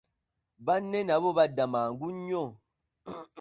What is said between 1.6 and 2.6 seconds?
mangu nnyo.